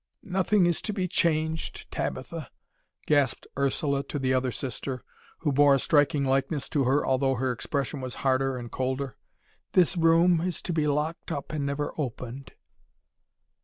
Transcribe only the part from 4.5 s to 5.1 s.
sister,